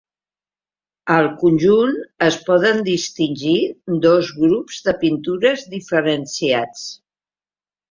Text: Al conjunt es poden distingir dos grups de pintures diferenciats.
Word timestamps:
Al 1.15 1.27
conjunt 1.41 1.93
es 2.29 2.37
poden 2.47 2.81
distingir 2.89 3.55
dos 4.07 4.33
grups 4.41 4.81
de 4.89 4.97
pintures 5.05 5.69
diferenciats. 5.77 6.91